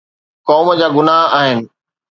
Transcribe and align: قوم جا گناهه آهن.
قوم 0.47 0.67
جا 0.79 0.87
گناهه 0.95 1.27
آهن. 1.39 1.59